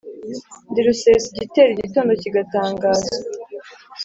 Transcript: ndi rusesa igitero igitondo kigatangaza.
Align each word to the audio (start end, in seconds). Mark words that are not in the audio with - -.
ndi 0.69 0.79
rusesa 0.87 1.27
igitero 1.33 1.69
igitondo 1.73 2.11
kigatangaza. 2.21 3.11